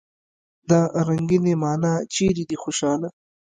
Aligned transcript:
دا 0.69 0.81
رنګينې 1.07 1.53
معنی 1.61 1.93
چېرې 2.13 2.43
دي 2.49 2.55
خوشحاله! 2.61 3.09